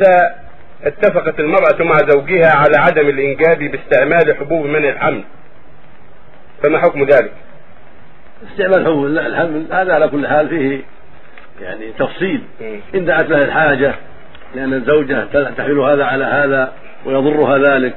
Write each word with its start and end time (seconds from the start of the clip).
إذا 0.00 0.34
اتفقت 0.84 1.40
المرأة 1.40 1.82
مع 1.82 1.94
زوجها 2.08 2.52
على 2.56 2.76
عدم 2.76 3.08
الإنجاب 3.08 3.58
باستعمال 3.58 4.36
حبوب 4.36 4.66
منع 4.66 4.88
الحمل؟ 4.88 5.24
فما 6.62 6.78
حكم 6.78 7.04
ذلك؟ 7.04 7.32
استعمال 8.52 8.86
حبوب 8.86 9.06
الحمل 9.06 9.66
هذا 9.72 9.94
على 9.94 10.08
كل 10.08 10.26
حال 10.26 10.48
فيه 10.48 10.80
يعني 11.60 11.92
تفصيل. 11.98 12.42
إن 12.94 13.04
دعت 13.04 13.30
له 13.30 13.44
الحاجة 13.44 13.94
لأن 14.54 14.74
الزوجة 14.74 15.24
تحمل 15.56 15.78
هذا 15.78 16.04
على 16.04 16.24
هذا 16.24 16.72
ويضرها 17.06 17.58
ذلك. 17.58 17.94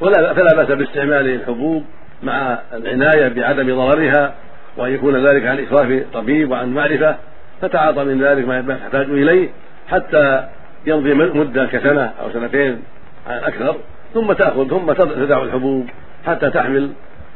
ولا 0.00 0.34
فلا 0.34 0.56
بأس 0.56 0.68
باستعمال 0.68 1.28
الحبوب 1.28 1.84
مع 2.22 2.58
العناية 2.72 3.28
بعدم 3.28 3.76
ضررها 3.76 4.34
وأن 4.76 4.94
يكون 4.94 5.26
ذلك 5.26 5.46
عن 5.46 5.58
إشراف 5.58 6.04
طبيب 6.12 6.50
وعن 6.50 6.74
معرفة. 6.74 7.16
فتعاطى 7.62 8.04
من 8.04 8.22
ذلك 8.22 8.48
ما 8.48 8.76
يحتاج 8.82 9.10
إليه 9.10 9.48
حتى 9.88 10.48
يمضي 10.86 11.14
مدة 11.14 11.66
كسنة 11.66 12.12
أو 12.22 12.30
سنتين 12.32 12.82
أكثر 13.26 13.76
ثم 14.14 14.32
تأخذ 14.32 14.68
ثم 14.68 14.92
تدع 14.92 15.42
الحبوب 15.42 15.86
حتى 16.26 16.50
تحمل 16.50 16.90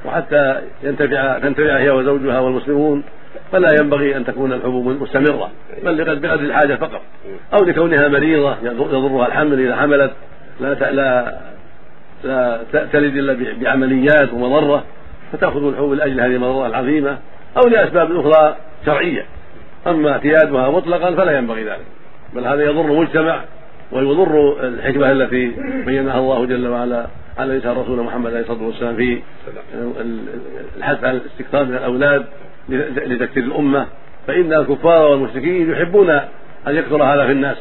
وحتى 0.04 0.60
ينتفع 0.82 1.38
تنتفع 1.38 1.78
هي 1.78 1.90
وزوجها 1.90 2.40
والمسلمون 2.40 3.02
فلا 3.52 3.72
ينبغي 3.80 4.16
أن 4.16 4.24
تكون 4.24 4.52
الحبوب 4.52 5.02
مستمرة 5.02 5.50
بل 5.84 6.04
بقدر 6.04 6.34
الحاجة 6.34 6.74
فقط. 6.74 7.00
أو 7.52 7.64
لكونها 7.64 8.08
مريضة 8.08 8.56
يضرها 8.62 9.26
الحمل 9.26 9.60
إذا 9.60 9.76
حملت 9.76 10.12
لا 10.60 10.90
لا 10.90 11.38
لا 12.24 12.60
تلد 12.72 13.16
إلا 13.16 13.54
بعمليات 13.60 14.32
ومضرة 14.32 14.84
فتأخذ 15.32 15.68
الحبوب 15.68 15.92
لأجل 15.92 16.20
هذه 16.20 16.36
المضرة 16.36 16.66
العظيمة 16.66 17.18
أو 17.56 17.68
لأسباب 17.68 18.16
أخرى 18.16 18.56
شرعية. 18.86 19.26
أما 19.86 20.12
اعتيادها 20.12 20.70
مطلقا 20.70 21.14
فلا 21.14 21.38
ينبغي 21.38 21.64
ذلك. 21.64 21.86
بل 22.32 22.46
هذا 22.46 22.64
يضر 22.64 22.84
المجتمع 22.84 23.40
ويضر 23.92 24.56
الحكمة 24.66 25.12
التي 25.12 25.52
بينها 25.86 26.18
الله 26.18 26.46
جل 26.46 26.68
وعلا 26.68 27.06
على 27.38 27.58
لسان 27.58 27.72
رسول 27.72 28.00
محمد 28.00 28.30
عليه 28.30 28.40
الصلاة 28.40 28.62
والسلام 28.62 28.96
في 28.96 29.22
الحث 30.76 31.04
على 31.04 31.16
الاستكثار 31.16 31.64
من 31.64 31.74
الأولاد 31.74 32.24
لتكثير 32.96 33.42
الأمة. 33.42 33.86
فإن 34.26 34.52
الكفار 34.52 35.10
والمشركين 35.10 35.70
يحبون 35.70 36.10
أن 36.10 36.76
يكثر 36.76 37.02
هذا 37.02 37.26
في 37.26 37.32
الناس. 37.32 37.56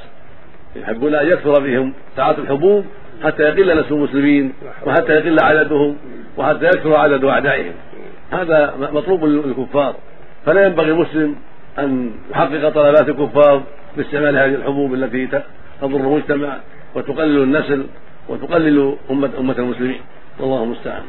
يحبون 0.76 1.16
أن 1.16 1.28
يكثر 1.28 1.60
بهم 1.60 1.94
تعاطي 2.18 2.42
الحبوب 2.42 2.86
حتى 3.24 3.44
يقل 3.44 3.80
نسل 3.80 3.94
المسلمين 3.94 4.54
وحتى 4.86 5.14
يقل 5.14 5.38
عددهم 5.44 5.98
وحتى 6.38 6.66
يكثر 6.66 6.96
عدد 6.96 7.24
أعدائهم. 7.24 7.74
هذا 8.32 8.74
مطلوب 8.94 9.26
للكفار. 9.26 9.96
فلا 10.46 10.66
ينبغي 10.66 10.92
المسلم 10.92 11.36
أن 11.80 12.12
يحقق 12.32 12.70
طلبات 12.70 13.10
الكفار 13.10 13.64
باستعمال 13.98 14.38
هذه 14.38 14.56
الحبوب 14.56 14.94
التي 14.94 15.28
تضر 15.82 15.96
المجتمع 15.96 16.58
وتقلل 16.96 17.44
النسل 17.44 17.86
وتقلل 18.30 18.96
أمة, 19.12 19.32
المسلمين. 19.60 20.02
والله 20.40 20.64
المستعان. 20.64 21.04